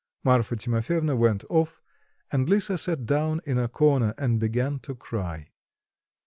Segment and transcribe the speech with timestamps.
[0.23, 1.79] Marfa Timofyevna went off,
[2.31, 5.51] and Lisa sat down in a corner and began to cry.